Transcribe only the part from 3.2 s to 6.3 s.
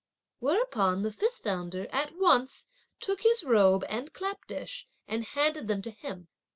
his robe and clap dish and handed them to him.